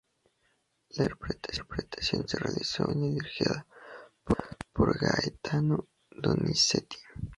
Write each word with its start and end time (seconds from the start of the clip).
La 0.97 1.05
siguiente 1.05 1.51
interpretación 1.53 2.27
se 2.27 2.39
realizó 2.39 2.83
en 2.89 2.93
Bolonia 3.01 3.13
dirigida 3.13 3.67
por 4.73 4.97
Gaetano 4.97 5.89
Donizetti. 6.09 6.97